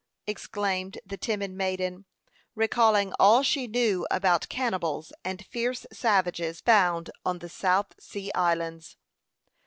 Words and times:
exclaimed 0.25 0.97
the 1.05 1.15
timid 1.15 1.51
maiden, 1.51 2.05
recalling 2.55 3.13
all 3.19 3.43
she 3.43 3.67
knew 3.67 4.07
about 4.09 4.49
cannibals 4.49 5.13
and 5.23 5.45
fierce 5.45 5.85
savages 5.93 6.59
found 6.59 7.11
on 7.23 7.37
the 7.37 7.47
South 7.47 7.93
Sea 7.99 8.31
Islands. 8.33 8.97